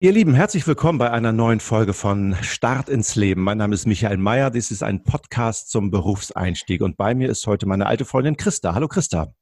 [0.00, 3.42] Ihr Lieben, herzlich willkommen bei einer neuen Folge von Start ins Leben.
[3.42, 4.48] Mein Name ist Michael Mayer.
[4.48, 6.82] Dies ist ein Podcast zum Berufseinstieg.
[6.82, 8.76] Und bei mir ist heute meine alte Freundin Christa.
[8.76, 9.34] Hallo Christa.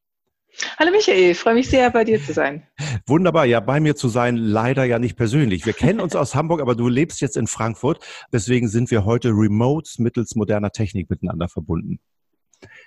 [0.79, 2.66] Hallo Michael, freue mich sehr, bei dir zu sein.
[3.06, 5.67] Wunderbar, ja, bei mir zu sein, leider ja nicht persönlich.
[5.67, 8.03] Wir kennen uns aus Hamburg, aber du lebst jetzt in Frankfurt.
[8.33, 12.01] Deswegen sind wir heute remote mittels moderner Technik miteinander verbunden.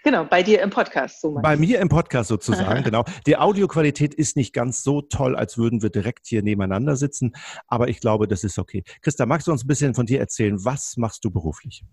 [0.04, 1.22] Genau, bei dir im Podcast.
[1.22, 3.04] So bei mir im Podcast sozusagen, genau.
[3.26, 7.34] Die Audioqualität ist nicht ganz so toll, als würden wir direkt hier nebeneinander sitzen,
[7.68, 8.84] aber ich glaube, das ist okay.
[9.02, 10.63] Christa, magst du uns ein bisschen von dir erzählen?
[10.63, 11.84] Was machst du beruflich?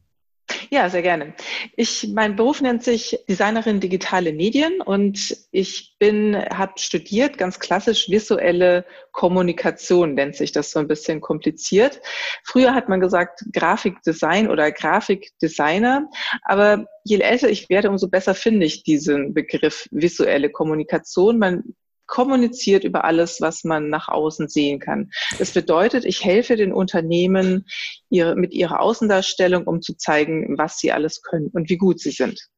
[0.71, 1.35] Ja, sehr gerne.
[1.77, 8.09] Ich, mein Beruf nennt sich Designerin digitale Medien und ich bin, habe studiert, ganz klassisch
[8.09, 12.01] visuelle Kommunikation nennt sich das so ein bisschen kompliziert.
[12.45, 16.09] Früher hat man gesagt Grafikdesign oder Grafikdesigner,
[16.43, 21.39] aber je älter ich werde, umso besser finde ich diesen Begriff visuelle Kommunikation.
[21.39, 21.63] Man
[22.07, 25.11] kommuniziert über alles, was man nach außen sehen kann.
[25.39, 27.67] Das bedeutet, ich helfe den Unternehmen
[28.11, 32.11] ihre, mit ihrer Außendarstellung, um zu zeigen, was sie alles können und wie gut sie
[32.11, 32.49] sind.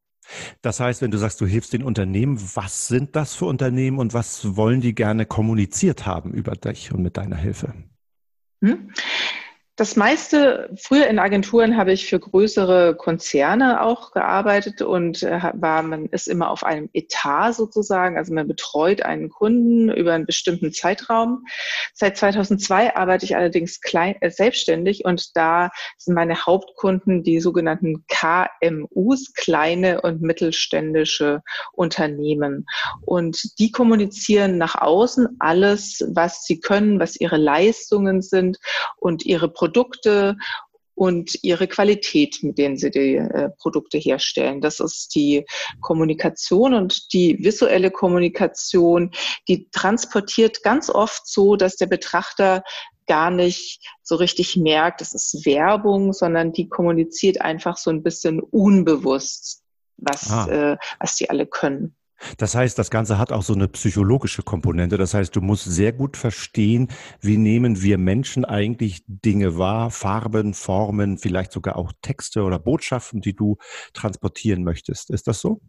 [0.61, 4.15] Das heißt, wenn du sagst, du hilfst den Unternehmen, was sind das für Unternehmen und
[4.15, 7.73] was wollen die gerne kommuniziert haben über dich und mit deiner Hilfe?
[8.63, 8.91] Hm?
[9.79, 15.85] Das meiste, früher in Agenturen habe ich für größere Konzerne auch gearbeitet und äh, war,
[15.85, 20.73] man ist immer auf einem Etat sozusagen, also man betreut einen Kunden über einen bestimmten
[20.73, 21.45] Zeitraum.
[21.95, 28.05] Seit 2002 arbeite ich allerdings klein, äh, selbstständig und da sind meine Hauptkunden die sogenannten
[28.09, 31.41] KMUs, kleine und mittelständische
[31.73, 32.67] Unternehmen.
[33.03, 38.59] Und die kommunizieren nach außen alles, was sie können, was ihre Leistungen sind
[38.97, 40.37] und ihre Produkte Produkte
[40.95, 44.61] und ihre Qualität, mit denen sie die äh, Produkte herstellen.
[44.61, 45.45] Das ist die
[45.81, 49.13] Kommunikation und die visuelle Kommunikation,
[49.47, 52.65] die transportiert ganz oft so, dass der Betrachter
[53.07, 58.41] gar nicht so richtig merkt, es ist Werbung, sondern die kommuniziert einfach so ein bisschen
[58.41, 59.63] unbewusst,
[59.97, 60.73] was, ah.
[60.73, 61.95] äh, was die alle können.
[62.37, 64.97] Das heißt, das Ganze hat auch so eine psychologische Komponente.
[64.97, 66.89] Das heißt, du musst sehr gut verstehen,
[67.21, 73.21] wie nehmen wir Menschen eigentlich Dinge wahr, Farben, Formen, vielleicht sogar auch Texte oder Botschaften,
[73.21, 73.57] die du
[73.93, 75.11] transportieren möchtest.
[75.11, 75.61] Ist das so?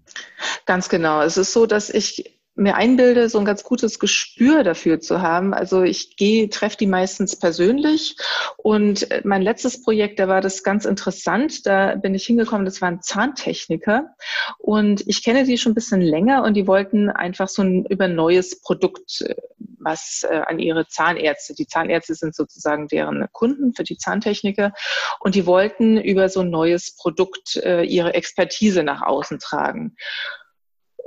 [0.66, 1.22] Ganz genau.
[1.22, 5.54] Es ist so, dass ich mir einbilde, so ein ganz gutes Gespür dafür zu haben.
[5.54, 8.18] Also ich gehe, treffe die meistens persönlich.
[8.58, 11.66] Und äh, mein letztes Projekt, da war das ganz interessant.
[11.66, 14.16] Da bin ich hingekommen, das waren Zahntechniker.
[14.58, 18.08] Und ich kenne die schon ein bisschen länger und die wollten einfach so ein über
[18.08, 19.36] neues Produkt, äh,
[19.80, 24.74] was äh, an ihre Zahnärzte, die Zahnärzte sind sozusagen deren Kunden für die Zahntechniker.
[25.22, 29.96] Und die wollten über so ein neues Produkt ihre Expertise nach außen tragen.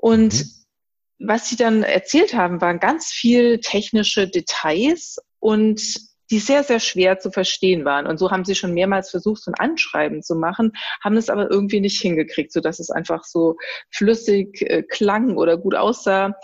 [0.00, 0.62] Und mhm
[1.25, 5.81] was Sie dann erzählt haben, waren ganz viel technische Details und
[6.32, 8.06] die sehr, sehr schwer zu verstehen waren.
[8.06, 10.72] Und so haben sie schon mehrmals versucht, so ein Anschreiben zu machen,
[11.04, 13.56] haben es aber irgendwie nicht hingekriegt, sodass es einfach so
[13.91, 16.34] flüssig äh, klang oder gut aussah.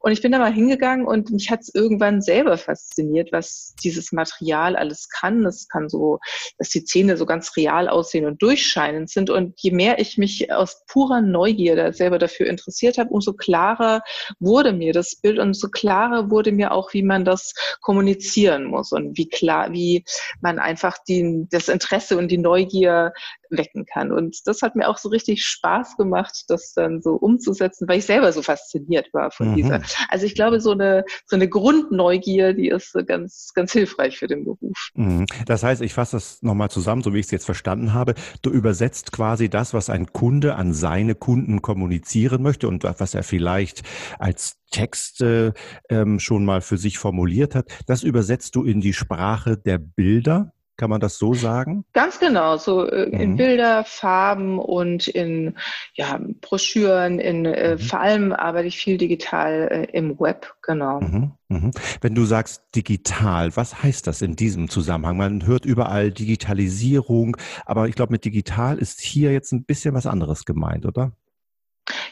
[0.00, 4.12] Und ich bin da mal hingegangen und mich hat es irgendwann selber fasziniert, was dieses
[4.12, 5.46] Material alles kann.
[5.46, 6.18] Es kann so,
[6.58, 9.30] dass die Zähne so ganz real aussehen und durchscheinend sind.
[9.30, 14.02] Und je mehr ich mich aus purer Neugier selber dafür interessiert habe, umso klarer
[14.40, 18.92] wurde mir das Bild und umso klarer wurde mir auch, wie man das kommunizieren muss
[18.92, 20.04] und wie klar, wie
[20.40, 23.12] man einfach die, das Interesse und die Neugier
[23.50, 24.12] wecken kann.
[24.12, 28.04] Und das hat mir auch so richtig Spaß gemacht, das dann so umzusetzen, weil ich
[28.04, 29.56] selber so fasziniert war von mhm.
[29.56, 29.80] dieser.
[30.08, 34.44] Also ich glaube, so eine, so eine Grundneugier, die ist ganz, ganz hilfreich für den
[34.44, 34.90] Beruf.
[34.94, 35.26] Mhm.
[35.46, 38.14] Das heißt, ich fasse das nochmal zusammen, so wie ich es jetzt verstanden habe.
[38.42, 43.22] Du übersetzt quasi das, was ein Kunde an seine Kunden kommunizieren möchte und was er
[43.22, 43.82] vielleicht
[44.18, 45.54] als Texte
[45.88, 47.66] ähm, schon mal für sich formuliert hat.
[47.86, 50.52] Das übersetzt du in die Sprache der Bilder.
[50.78, 51.84] Kann man das so sagen?
[51.92, 53.36] Ganz genau, so äh, in mhm.
[53.36, 55.56] Bilder, Farben und in
[55.94, 57.78] ja, Broschüren, in äh, mhm.
[57.80, 61.00] vor allem arbeite ich viel digital äh, im Web, genau.
[61.00, 61.32] Mhm.
[61.48, 61.72] mhm.
[62.00, 65.16] Wenn du sagst digital, was heißt das in diesem Zusammenhang?
[65.16, 67.36] Man hört überall Digitalisierung,
[67.66, 71.10] aber ich glaube, mit digital ist hier jetzt ein bisschen was anderes gemeint, oder?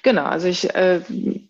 [0.02, 1.02] Genau, also ich äh,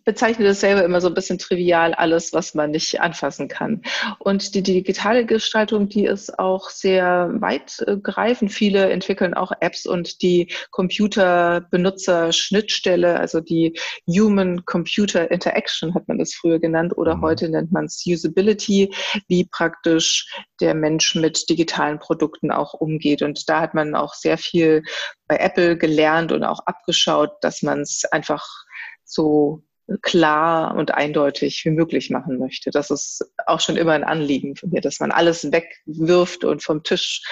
[0.07, 3.83] bezeichne das selber immer so ein bisschen trivial, alles, was man nicht anfassen kann.
[4.21, 8.53] Und die digitale Gestaltung, die ist auch sehr weitgreifend.
[8.53, 13.77] Viele entwickeln auch Apps und die Computer-Benutzer-Schnittstelle, also die
[14.07, 17.23] Human-Computer Interaction hat man das früher genannt oder mhm.
[17.23, 18.95] heute nennt man es Usability,
[19.27, 23.23] wie praktisch der Mensch mit digitalen Produkten auch umgeht.
[23.23, 24.85] Und da hat man auch sehr viel
[25.27, 28.47] bei Apple gelernt und auch abgeschaut, dass man es einfach
[29.05, 29.66] so
[30.03, 32.71] klar und eindeutig wie möglich machen möchte.
[32.71, 36.83] Das ist auch schon immer ein Anliegen von mir, dass man alles wegwirft und vom
[36.83, 37.23] Tisch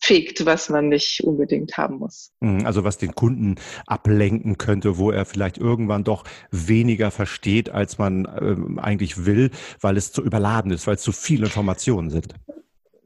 [0.00, 2.32] fegt, was man nicht unbedingt haben muss.
[2.40, 7.98] Mhm, also was den Kunden ablenken könnte, wo er vielleicht irgendwann doch weniger versteht, als
[7.98, 12.34] man äh, eigentlich will, weil es zu überladen ist, weil es zu viele Informationen sind.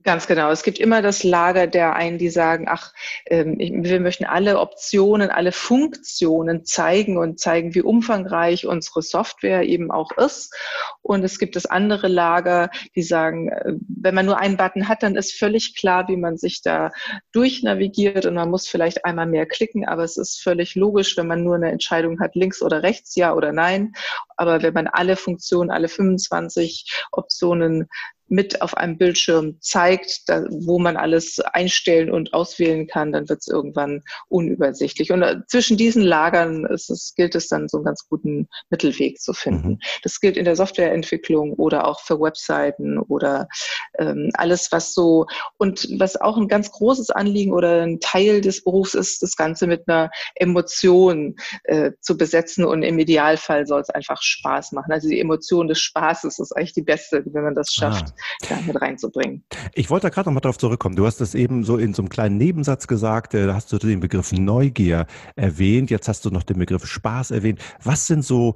[0.05, 0.51] Ganz genau.
[0.51, 2.93] Es gibt immer das Lager der einen, die sagen, ach,
[3.25, 9.91] ähm, wir möchten alle Optionen, alle Funktionen zeigen und zeigen, wie umfangreich unsere Software eben
[9.91, 10.55] auch ist.
[11.01, 15.03] Und es gibt das andere Lager, die sagen, äh, wenn man nur einen Button hat,
[15.03, 16.93] dann ist völlig klar, wie man sich da
[17.33, 21.43] durchnavigiert und man muss vielleicht einmal mehr klicken, aber es ist völlig logisch, wenn man
[21.43, 23.95] nur eine Entscheidung hat, links oder rechts, ja oder nein.
[24.37, 27.89] Aber wenn man alle Funktionen, alle 25 Optionen
[28.35, 33.41] mit auf einem Bildschirm zeigt, da, wo man alles einstellen und auswählen kann, dann wird
[33.41, 35.13] es irgendwann unübersichtlich.
[35.13, 39.21] Und äh, zwischen diesen Lagern ist es, gilt es dann so einen ganz guten Mittelweg
[39.21, 39.69] zu finden.
[39.69, 39.79] Mhm.
[40.03, 43.47] Das gilt in der Softwareentwicklung oder auch für Webseiten oder
[43.99, 45.27] ähm, alles, was so
[45.57, 49.69] und was auch ein ganz großes Anliegen oder ein Teil des Berufs ist, das Ganze
[49.69, 54.93] mit einer Emotion äh, zu besetzen und im Idealfall soll es einfach Spaß machen.
[54.93, 58.09] Also die Emotion des Spaßes ist eigentlich die beste, wenn man das schafft.
[58.09, 59.45] Ah da mit reinzubringen.
[59.75, 60.97] Ich wollte da gerade noch mal darauf zurückkommen.
[60.97, 63.79] Du hast das eben so in so einem kleinen Nebensatz gesagt, äh, da hast du
[63.79, 65.07] den Begriff Neugier
[65.37, 67.61] erwähnt, jetzt hast du noch den Begriff Spaß erwähnt.
[67.83, 68.55] Was sind so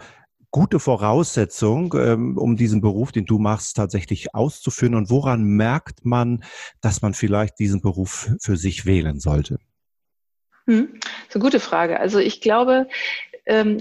[0.51, 4.95] gute Voraussetzungen, ähm, um diesen Beruf, den du machst, tatsächlich auszuführen?
[4.95, 6.43] Und woran merkt man,
[6.81, 9.59] dass man vielleicht diesen Beruf für sich wählen sollte?
[10.67, 12.01] Hm, das ist eine gute Frage.
[12.01, 12.89] Also ich glaube,
[13.47, 13.79] ähm,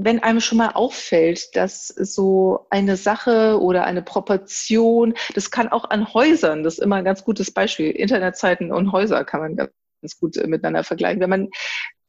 [0.00, 5.90] wenn einem schon mal auffällt, dass so eine Sache oder eine Proportion, das kann auch
[5.90, 7.90] an Häusern, das ist immer ein ganz gutes Beispiel.
[7.90, 11.20] Internetseiten und Häuser kann man ganz gut miteinander vergleichen.
[11.20, 11.48] Wenn man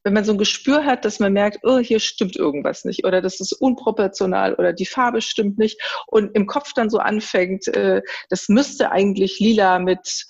[0.05, 3.21] wenn man so ein Gespür hat, dass man merkt, oh, hier stimmt irgendwas nicht oder
[3.21, 8.01] das ist unproportional oder die Farbe stimmt nicht und im Kopf dann so anfängt, äh,
[8.29, 10.25] das müsste eigentlich lila mit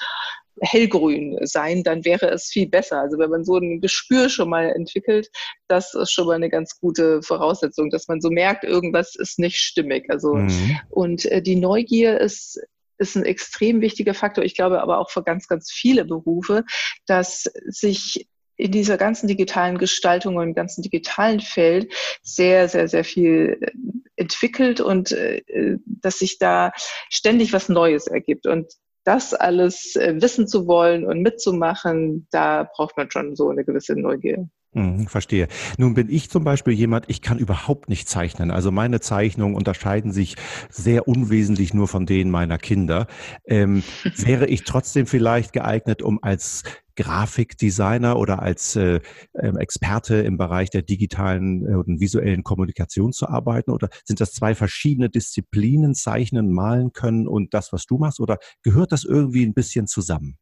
[0.61, 3.01] hellgrün sein, dann wäre es viel besser.
[3.01, 5.29] Also wenn man so ein Gespür schon mal entwickelt,
[5.67, 9.57] das ist schon mal eine ganz gute Voraussetzung, dass man so merkt, irgendwas ist nicht
[9.57, 10.05] stimmig.
[10.09, 10.79] Also mhm.
[10.89, 12.59] und äh, die Neugier ist
[12.99, 14.43] ist ein extrem wichtiger Faktor.
[14.43, 16.65] Ich glaube aber auch für ganz, ganz viele Berufe,
[17.07, 18.27] dass sich
[18.57, 23.71] in dieser ganzen digitalen Gestaltung und im ganzen digitalen Feld sehr, sehr, sehr viel äh,
[24.17, 25.41] entwickelt und äh,
[25.85, 26.73] dass sich da
[27.09, 28.45] ständig was Neues ergibt.
[28.45, 28.73] Und
[29.09, 33.99] das alles äh, wissen zu wollen und mitzumachen, da braucht man schon so eine gewisse
[33.99, 34.47] Neugier.
[34.73, 35.47] Hm, verstehe.
[35.79, 38.51] Nun bin ich zum Beispiel jemand, ich kann überhaupt nicht zeichnen.
[38.51, 40.35] Also meine Zeichnungen unterscheiden sich
[40.69, 43.07] sehr unwesentlich nur von denen meiner Kinder.
[43.45, 43.81] Ähm,
[44.17, 46.61] wäre ich trotzdem vielleicht geeignet, um als
[46.95, 48.99] Grafikdesigner oder als äh,
[49.33, 53.71] ähm, Experte im Bereich der digitalen äh, und visuellen Kommunikation zu arbeiten?
[53.71, 58.19] Oder sind das zwei verschiedene Disziplinen, Zeichnen, Malen können und das, was du machst?
[58.19, 60.37] Oder gehört das irgendwie ein bisschen zusammen?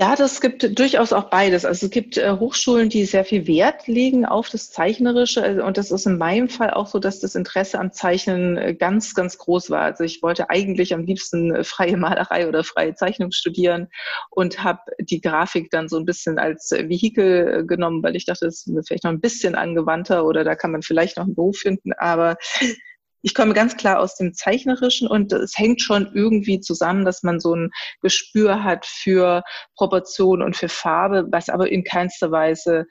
[0.00, 1.64] Ja, das gibt durchaus auch beides.
[1.64, 5.42] Also es gibt äh, Hochschulen, die sehr viel Wert legen auf das Zeichnerische.
[5.42, 8.74] Also, und das ist in meinem Fall auch so, dass das Interesse am Zeichnen äh,
[8.76, 9.82] ganz, ganz groß war.
[9.82, 13.88] Also ich wollte eigentlich am liebsten äh, freie Malerei oder freie Zeichnung studieren
[14.30, 18.44] und habe die Grafik dann so ein bisschen als äh, Vehikel genommen, weil ich dachte,
[18.44, 21.58] das ist vielleicht noch ein bisschen angewandter oder da kann man vielleicht noch einen Beruf
[21.58, 21.92] finden.
[21.92, 22.36] Aber
[23.22, 27.40] ich komme ganz klar aus dem Zeichnerischen und es hängt schon irgendwie zusammen, dass man
[27.40, 29.42] so ein Gespür hat für
[29.76, 32.86] Proportion und für Farbe, was aber in keinster Weise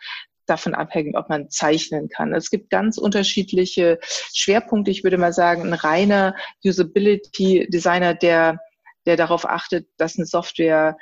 [0.45, 2.33] davon abhängt, ob man zeichnen kann.
[2.33, 3.99] Es gibt ganz unterschiedliche
[4.33, 4.91] Schwerpunkte.
[4.91, 8.59] Ich würde mal sagen, ein reiner Usability Designer, der
[9.07, 10.97] der darauf achtet, dass eine Software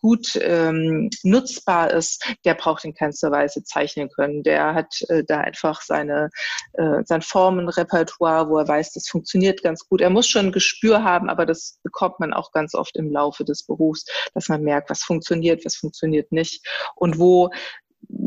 [0.00, 4.42] gut ähm, nutzbar ist, der braucht in keinster Weise zeichnen können.
[4.42, 6.30] Der hat äh, da einfach seine,
[6.74, 10.00] äh, sein Formenrepertoire, wo er weiß, das funktioniert ganz gut.
[10.00, 13.44] Er muss schon ein Gespür haben, aber das bekommt man auch ganz oft im Laufe
[13.44, 14.04] des Berufs,
[14.34, 16.66] dass man merkt, was funktioniert, was funktioniert nicht
[16.96, 17.50] und wo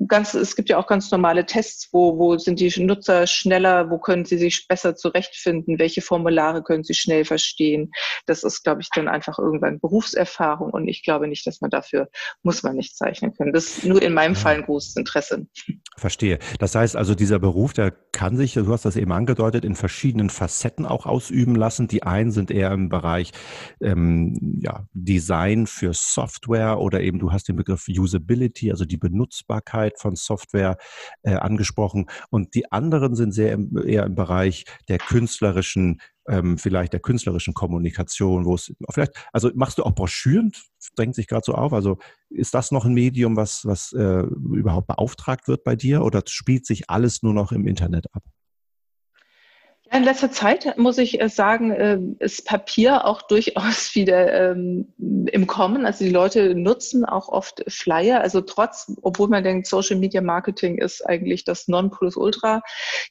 [0.08, 3.98] ganz, es gibt ja auch ganz normale Tests, wo, wo sind die Nutzer schneller, wo
[3.98, 7.92] können sie sich besser zurechtfinden, welche Formulare können sie schnell verstehen.
[8.26, 12.10] Das ist, glaube ich, dann einfach irgendwann Berufserfahrung und ich glaube nicht, dass man dafür
[12.44, 13.54] muss man nicht zeichnen können.
[13.54, 15.48] Das ist nur in meinem Fall ein großes Interesse.
[15.98, 16.40] Verstehe.
[16.60, 20.30] Das heißt also, dieser Beruf, der kann sich, du hast das eben angedeutet, in verschiedenen
[20.30, 21.88] Facetten auch ausüben lassen.
[21.88, 23.32] Die einen sind eher im Bereich
[23.82, 29.71] ähm, ja, Design für Software oder eben du hast den Begriff Usability, also die Benutzbarkeit
[29.72, 30.78] Nutzbarkeit von Software
[31.24, 32.08] äh, angesprochen.
[32.30, 37.56] Und die anderen sind sehr im, eher im Bereich der künstlerischen ähm, vielleicht der künstlerischen
[37.56, 40.52] Kommunikation, wo es vielleicht, also machst du auch Broschüren,
[40.96, 41.98] drängt sich gerade so auf, also
[42.30, 44.22] ist das noch ein Medium, was, was äh,
[44.54, 46.04] überhaupt beauftragt wird bei dir?
[46.04, 48.24] Oder spielt sich alles nur noch im Internet ab?
[49.94, 55.48] In letzter Zeit muss ich äh, sagen, äh, ist Papier auch durchaus wieder ähm, im
[55.48, 55.86] Kommen.
[55.86, 58.22] Also die Leute nutzen auch oft Flyer.
[58.22, 62.62] Also trotz, obwohl man denkt, Social Media Marketing ist eigentlich das Nonplusultra,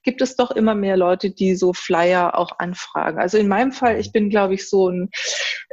[0.04, 3.18] gibt es doch immer mehr Leute, die so Flyer auch anfragen.
[3.18, 5.10] Also in meinem Fall, ich bin, glaube ich, so ein,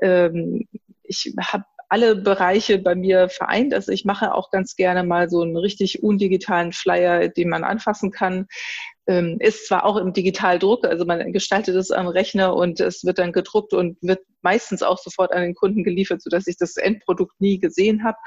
[0.02, 0.68] ähm,
[1.04, 3.74] ich habe alle Bereiche bei mir vereint.
[3.74, 8.12] Also ich mache auch ganz gerne mal so einen richtig undigitalen Flyer, den man anfassen
[8.12, 8.48] kann ähm,
[9.08, 13.32] ist zwar auch im Digitaldruck, also man gestaltet es am Rechner und es wird dann
[13.32, 17.58] gedruckt und wird meistens auch sofort an den Kunden geliefert, sodass ich das Endprodukt nie
[17.58, 18.18] gesehen habe.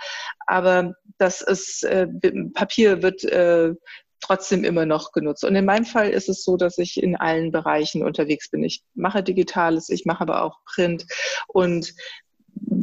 [0.46, 2.06] Aber das ist, äh,
[2.54, 3.74] Papier wird äh,
[4.20, 5.44] trotzdem immer noch genutzt.
[5.44, 8.64] Und in meinem Fall ist es so, dass ich in allen Bereichen unterwegs bin.
[8.64, 11.04] Ich mache Digitales, ich mache aber auch Print
[11.48, 11.92] und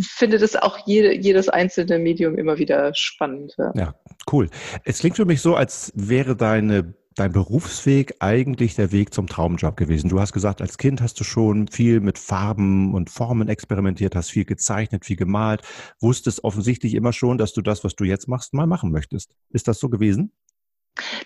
[0.01, 3.55] finde das auch jede, jedes einzelne Medium immer wieder spannend.
[3.57, 3.71] Ja.
[3.75, 3.95] ja,
[4.31, 4.49] cool.
[4.83, 9.75] Es klingt für mich so, als wäre deine dein Berufsweg eigentlich der Weg zum Traumjob
[9.75, 10.09] gewesen?
[10.09, 14.29] Du hast gesagt, als Kind hast du schon viel mit Farben und Formen experimentiert, hast
[14.29, 15.61] viel gezeichnet, viel gemalt,
[15.99, 19.31] wusstest offensichtlich immer schon, dass du das, was du jetzt machst, mal machen möchtest.
[19.49, 20.31] Ist das so gewesen?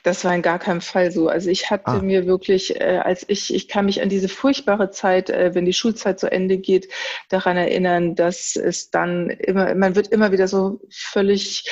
[0.04, 1.28] Das war in gar keinem Fall so.
[1.28, 2.02] Also ich hatte ah.
[2.02, 5.74] mir wirklich, äh, als ich, ich kann mich an diese furchtbare Zeit, äh, wenn die
[5.74, 6.90] Schulzeit zu Ende geht,
[7.30, 11.66] daran erinnern, dass es dann immer, man wird immer wieder so völlig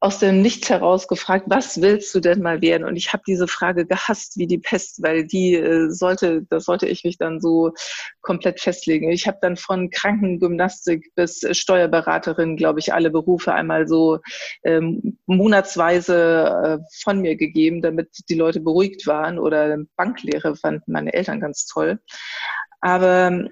[0.00, 2.84] aus dem Nichts heraus gefragt, was willst du denn mal werden?
[2.84, 6.86] Und ich habe diese Frage gehasst wie die Pest, weil die äh, sollte, das sollte
[6.86, 7.72] ich mich dann so
[8.20, 9.10] komplett festlegen.
[9.10, 14.18] Ich habe dann von Krankengymnastik bis Steuerberaterin, glaube ich, alle Berufe einmal so
[14.64, 19.38] ähm, monatsweise äh, von mir gegeben, damit die Leute beruhigt waren.
[19.38, 21.98] Oder Banklehre fanden meine Eltern ganz toll.
[22.80, 23.48] Aber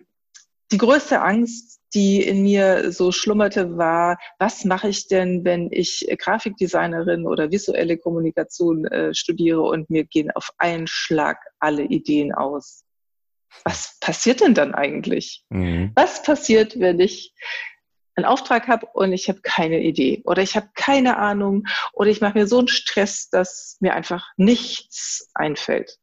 [0.70, 6.06] die größte Angst, die in mir so schlummerte, war, was mache ich denn, wenn ich
[6.18, 12.84] Grafikdesignerin oder visuelle Kommunikation äh, studiere und mir gehen auf einen Schlag alle Ideen aus?
[13.64, 15.42] Was passiert denn dann eigentlich?
[15.48, 15.92] Mhm.
[15.94, 17.32] Was passiert, wenn ich
[18.14, 22.20] einen Auftrag habe und ich habe keine Idee oder ich habe keine Ahnung oder ich
[22.20, 25.98] mache mir so einen Stress, dass mir einfach nichts einfällt.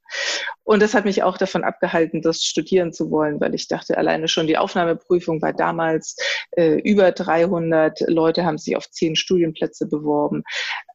[0.64, 4.28] Und das hat mich auch davon abgehalten, das studieren zu wollen, weil ich dachte, alleine
[4.28, 6.16] schon die Aufnahmeprüfung war damals
[6.52, 10.44] äh, über 300 Leute haben sich auf zehn Studienplätze beworben.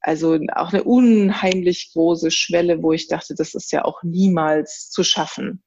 [0.01, 5.05] Also auch eine unheimlich große Schwelle, wo ich dachte, das ist ja auch niemals zu
[5.05, 5.63] schaffen.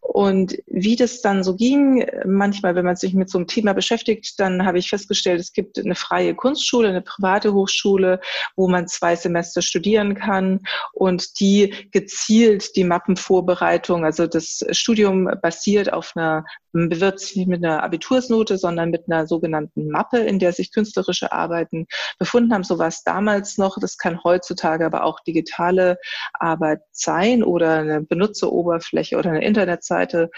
[0.00, 4.40] Und wie das dann so ging, manchmal, wenn man sich mit so einem Thema beschäftigt,
[4.40, 8.20] dann habe ich festgestellt, es gibt eine freie Kunstschule, eine private Hochschule,
[8.56, 10.60] wo man zwei Semester studieren kann
[10.92, 17.82] und die gezielt die Mappenvorbereitung, also das Studium basiert auf einer, wird nicht mit einer
[17.82, 21.86] Abitursnote, sondern mit einer sogenannten Mappe, in der sich künstlerische Arbeiten
[22.18, 22.64] befunden haben.
[22.64, 23.78] So war es damals noch.
[23.80, 25.98] Das kann heutzutage aber auch digitale
[26.34, 30.30] Arbeit sein oder eine Benutzeroberfläche oder eine Internetseite.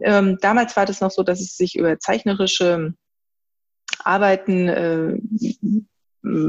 [0.00, 2.94] Ähm, damals war das noch so, dass es sich über zeichnerische
[4.04, 5.18] Arbeiten äh,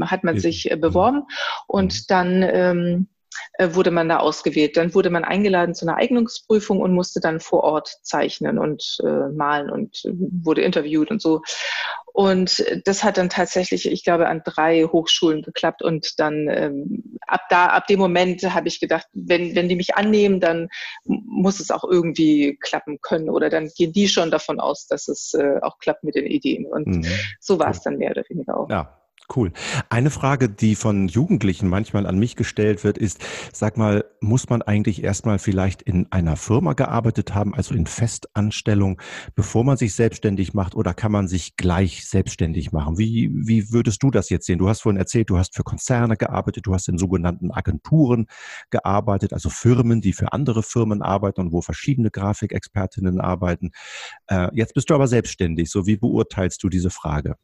[0.02, 1.24] hat man sich äh, beworben
[1.66, 2.04] und mhm.
[2.08, 3.19] dann ähm, äh,
[3.58, 4.76] wurde man da ausgewählt.
[4.76, 9.28] Dann wurde man eingeladen zu einer Eignungsprüfung und musste dann vor Ort zeichnen und äh,
[9.28, 11.42] malen und äh, wurde interviewt und so.
[12.12, 15.82] Und das hat dann tatsächlich, ich glaube, an drei Hochschulen geklappt.
[15.82, 19.94] Und dann ähm, ab da, ab dem Moment habe ich gedacht, wenn, wenn die mich
[19.94, 20.68] annehmen, dann
[21.04, 23.30] muss es auch irgendwie klappen können.
[23.30, 26.66] Oder dann gehen die schon davon aus, dass es äh, auch klappt mit den Ideen.
[26.66, 27.06] Und mhm.
[27.38, 28.68] so war es dann mehr oder weniger auch.
[28.68, 28.99] Ja,
[29.34, 29.52] Cool.
[29.90, 34.60] Eine Frage, die von Jugendlichen manchmal an mich gestellt wird, ist, sag mal, muss man
[34.60, 39.00] eigentlich erstmal vielleicht in einer Firma gearbeitet haben, also in Festanstellung,
[39.36, 42.98] bevor man sich selbstständig macht oder kann man sich gleich selbstständig machen?
[42.98, 44.58] Wie, wie würdest du das jetzt sehen?
[44.58, 48.26] Du hast vorhin erzählt, du hast für Konzerne gearbeitet, du hast in sogenannten Agenturen
[48.70, 53.70] gearbeitet, also Firmen, die für andere Firmen arbeiten und wo verschiedene Grafikexpertinnen arbeiten.
[54.26, 55.70] Äh, jetzt bist du aber selbstständig.
[55.70, 57.36] So wie beurteilst du diese Frage?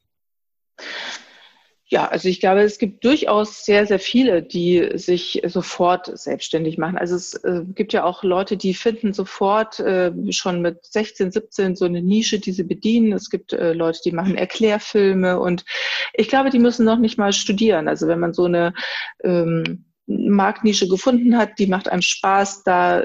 [1.89, 6.99] Ja, also ich glaube, es gibt durchaus sehr, sehr viele, die sich sofort selbstständig machen.
[6.99, 11.77] Also es äh, gibt ja auch Leute, die finden sofort äh, schon mit 16, 17
[11.77, 13.13] so eine Nische, die sie bedienen.
[13.13, 15.65] Es gibt äh, Leute, die machen Erklärfilme und
[16.13, 17.87] ich glaube, die müssen noch nicht mal studieren.
[17.87, 18.75] Also wenn man so eine
[19.23, 22.65] ähm, Marktnische gefunden hat, die macht einem Spaß.
[22.65, 22.99] Da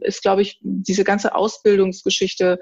[0.00, 2.58] ist, glaube ich, diese ganze Ausbildungsgeschichte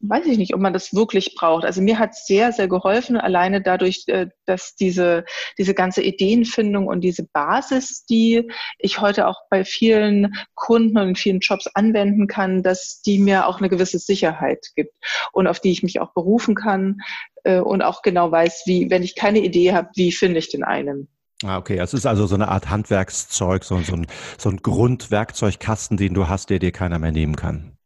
[0.00, 1.64] weiß ich nicht, ob man das wirklich braucht.
[1.64, 5.24] Also mir hat sehr, sehr geholfen, alleine dadurch, äh, dass diese,
[5.58, 11.40] diese ganze Ideenfindung und diese Basis, die ich heute auch bei vielen Kunden und vielen
[11.40, 14.94] Jobs anwenden kann, dass die mir auch eine gewisse Sicherheit gibt
[15.32, 16.98] und auf die ich mich auch berufen kann
[17.44, 20.64] äh, und auch genau weiß, wie, wenn ich keine Idee habe, wie finde ich den
[20.64, 21.08] einen.
[21.42, 21.78] Ah, okay.
[21.78, 26.28] Es ist also so eine Art Handwerkszeug, so, so, ein, so ein Grundwerkzeugkasten, den du
[26.28, 27.78] hast, der dir keiner mehr nehmen kann.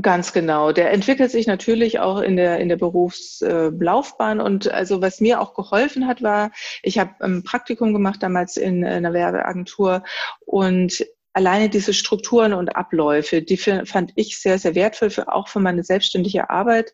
[0.00, 0.72] Ganz genau.
[0.72, 4.40] Der entwickelt sich natürlich auch in der, in der Berufslaufbahn.
[4.40, 6.50] Und also was mir auch geholfen hat, war,
[6.82, 10.02] ich habe ein Praktikum gemacht damals in einer Werbeagentur
[10.46, 15.60] und alleine diese Strukturen und Abläufe, die fand ich sehr, sehr wertvoll, für, auch für
[15.60, 16.92] meine selbstständige Arbeit,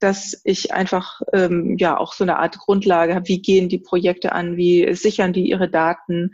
[0.00, 4.32] dass ich einfach ähm, ja auch so eine Art Grundlage habe, wie gehen die Projekte
[4.32, 6.32] an, wie sichern die ihre Daten,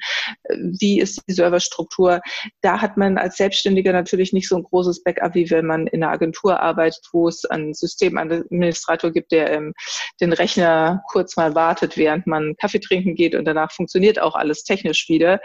[0.48, 2.20] wie ist die Serverstruktur.
[2.62, 6.02] Da hat man als Selbstständiger natürlich nicht so ein großes Backup, wie wenn man in
[6.02, 9.72] einer Agentur arbeitet, wo es einen Systemadministrator gibt, der ähm,
[10.20, 14.64] den Rechner kurz mal wartet, während man Kaffee trinken geht und danach funktioniert auch alles
[14.64, 15.40] technisch wieder.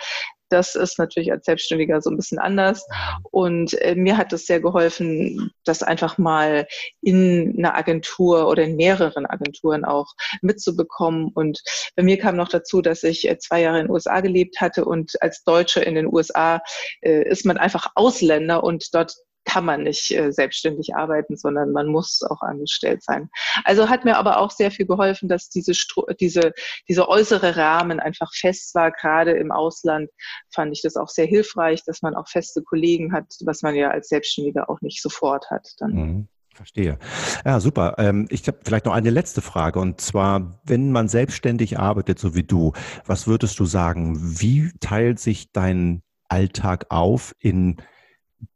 [0.50, 2.86] Das ist natürlich als Selbstständiger so ein bisschen anders.
[3.32, 6.68] Und äh, mir hat es sehr geholfen, das einfach mal
[7.02, 11.32] in einer Agentur oder in mehreren Agenturen auch mitzubekommen.
[11.34, 11.62] Und
[11.96, 14.86] bei mir kam noch dazu, dass ich äh, zwei Jahre in den USA gelebt hatte
[14.86, 16.62] und als Deutsche in den USA
[17.02, 21.88] äh, ist man einfach Ausländer und dort kann man nicht äh, selbstständig arbeiten, sondern man
[21.88, 23.30] muss auch angestellt sein.
[23.64, 25.74] Also hat mir aber auch sehr viel geholfen, dass diese,
[26.20, 26.54] diese,
[26.90, 28.92] diese äußere Rahmen einfach fest war.
[28.92, 30.10] Gerade im Ausland
[30.54, 33.90] fand ich das auch sehr hilfreich, dass man auch feste Kollegen hat, was man ja
[33.90, 35.68] als Selbstständiger auch nicht sofort hat.
[35.80, 35.92] Dann.
[35.92, 36.28] Mhm.
[36.56, 36.98] Verstehe.
[37.44, 37.96] Ja, super.
[37.98, 42.34] Ähm, ich habe vielleicht noch eine letzte Frage und zwar, wenn man selbstständig arbeitet, so
[42.34, 42.72] wie du,
[43.06, 44.18] was würdest du sagen?
[44.40, 47.76] Wie teilt sich dein Alltag auf in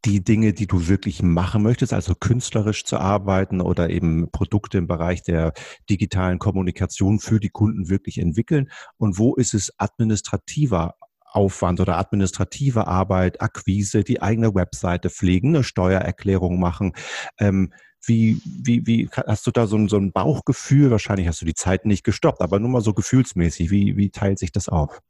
[0.05, 4.87] die Dinge, die du wirklich machen möchtest, also künstlerisch zu arbeiten oder eben Produkte im
[4.87, 5.53] Bereich der
[5.89, 8.69] digitalen Kommunikation für die Kunden wirklich entwickeln?
[8.97, 10.95] Und wo ist es administrativer
[11.31, 16.93] Aufwand oder administrative Arbeit, Akquise, die eigene Webseite pflegen, eine Steuererklärung machen?
[17.37, 17.73] Ähm,
[18.05, 20.89] wie, wie, wie hast du da so ein, so ein Bauchgefühl?
[20.91, 23.71] Wahrscheinlich hast du die Zeit nicht gestoppt, aber nur mal so gefühlsmäßig.
[23.71, 25.01] Wie, wie teilt sich das auf?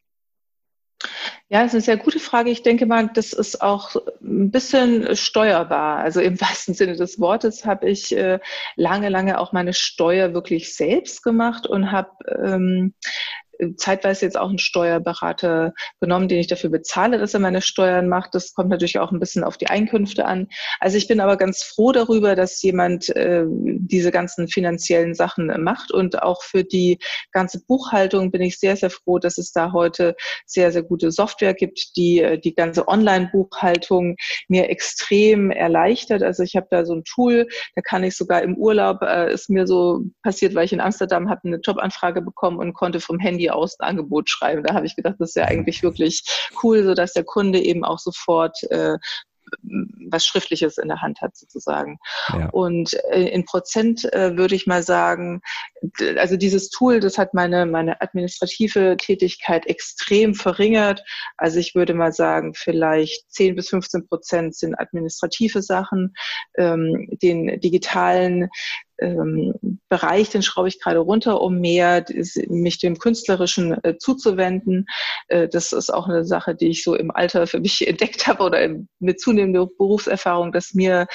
[1.48, 2.51] Ja, das ist eine sehr gute Frage.
[2.51, 5.98] Ich denke mal, das ist auch ein bisschen steuerbar.
[5.98, 8.39] Also im wahrsten Sinne des Wortes habe ich äh,
[8.75, 12.12] lange, lange auch meine Steuer wirklich selbst gemacht und habe
[12.44, 12.94] ähm,
[13.75, 18.33] zeitweise jetzt auch einen Steuerberater genommen, den ich dafür bezahle, dass er meine Steuern macht.
[18.33, 20.48] Das kommt natürlich auch ein bisschen auf die Einkünfte an.
[20.79, 25.91] Also ich bin aber ganz froh darüber, dass jemand äh, diese ganzen finanziellen Sachen macht
[25.91, 27.00] und auch für die
[27.31, 31.53] ganze Buchhaltung bin ich sehr, sehr froh, dass es da heute sehr, sehr gute Software
[31.53, 34.15] gibt, die äh, die ganze Online-Buchhaltung
[34.48, 36.24] mir extrem erleichtert.
[36.24, 39.50] Also ich habe da so ein Tool, da kann ich sogar im Urlaub, äh, ist
[39.50, 43.49] mir so passiert, weil ich in Amsterdam habe eine Jobanfrage bekommen und konnte vom Handy
[43.50, 44.64] aus ein Angebot schreiben.
[44.64, 45.50] Da habe ich gedacht, das ist ja mhm.
[45.50, 46.24] eigentlich wirklich
[46.64, 48.98] cool, so dass der Kunde eben auch sofort äh,
[50.09, 52.00] was Schriftliches in der Hand hat sozusagen.
[52.29, 52.50] Ja.
[52.50, 55.42] Und äh, in Prozent äh, würde ich mal sagen,
[56.18, 61.03] also dieses Tool, das hat meine, meine administrative Tätigkeit extrem verringert.
[61.38, 66.14] Also ich würde mal sagen, vielleicht 10 bis 15 Prozent sind administrative Sachen.
[66.57, 68.50] Ähm, den digitalen
[69.01, 72.05] ähm, Bereich, den schraube ich gerade runter, um mehr
[72.48, 74.85] mich dem Künstlerischen äh, zuzuwenden.
[75.27, 78.44] Äh, das ist auch eine Sache, die ich so im Alter für mich entdeckt habe
[78.44, 78.68] oder
[79.00, 81.07] mit zunehmender Berufserfahrung, dass mir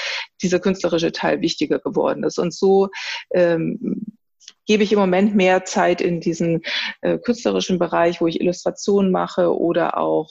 [0.43, 2.39] dieser künstlerische Teil wichtiger geworden ist.
[2.39, 2.89] Und so
[3.33, 4.05] ähm,
[4.67, 6.63] gebe ich im Moment mehr Zeit in diesen
[7.03, 10.31] äh, künstlerischen Bereich, wo ich Illustrationen mache oder auch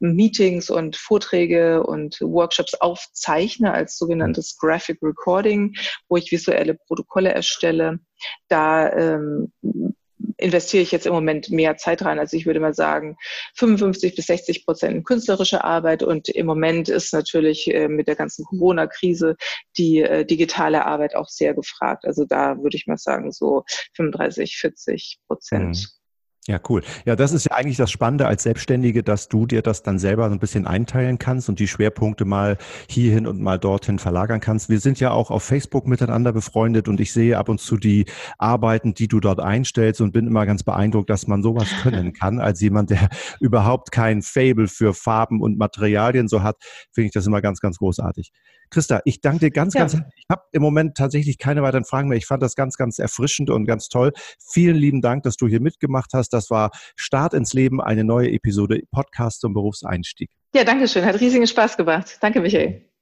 [0.00, 5.74] Meetings und Vorträge und Workshops aufzeichne als sogenanntes Graphic Recording,
[6.08, 8.00] wo ich visuelle Protokolle erstelle.
[8.48, 9.52] Da ähm,
[10.36, 12.18] investiere ich jetzt im Moment mehr Zeit rein.
[12.18, 13.16] Also ich würde mal sagen,
[13.54, 18.16] 55 bis 60 Prozent in künstlerische Arbeit und im Moment ist natürlich äh, mit der
[18.16, 19.36] ganzen Corona-Krise
[19.76, 22.04] die äh, digitale Arbeit auch sehr gefragt.
[22.04, 25.76] Also da würde ich mal sagen, so 35, 40 Prozent.
[25.76, 26.03] Mhm.
[26.46, 26.82] Ja, cool.
[27.06, 30.28] Ja, das ist ja eigentlich das Spannende als Selbstständige, dass du dir das dann selber
[30.28, 34.68] so ein bisschen einteilen kannst und die Schwerpunkte mal hierhin und mal dorthin verlagern kannst.
[34.68, 38.04] Wir sind ja auch auf Facebook miteinander befreundet und ich sehe ab und zu die
[38.36, 42.40] Arbeiten, die du dort einstellst und bin immer ganz beeindruckt, dass man sowas können kann.
[42.40, 43.08] Als jemand, der
[43.40, 46.56] überhaupt kein Fable für Farben und Materialien so hat,
[46.92, 48.32] finde ich das immer ganz, ganz großartig.
[48.70, 49.80] Christa, ich danke dir ganz, ja.
[49.80, 50.14] ganz herzlich.
[50.16, 52.18] Ich habe im Moment tatsächlich keine weiteren Fragen mehr.
[52.18, 54.12] Ich fand das ganz, ganz erfrischend und ganz toll.
[54.52, 56.30] Vielen lieben Dank, dass du hier mitgemacht hast.
[56.30, 60.30] Das war Start ins Leben, eine neue Episode Podcast zum Berufseinstieg.
[60.54, 61.04] Ja, danke schön.
[61.04, 62.18] Hat riesigen Spaß gemacht.
[62.20, 62.93] Danke, Michael.